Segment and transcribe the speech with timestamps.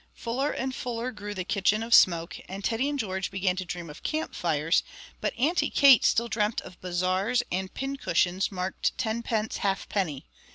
[0.15, 3.87] Fuller and fuller grew the kitchen of smoke, and Teddy and George began to dream
[3.87, 4.81] of camp fires,
[5.21, 10.25] but Auntie Kate still dreamt of bazaars and pincushions marked tenpence halfpenny.